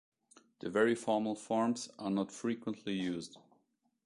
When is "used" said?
2.93-3.37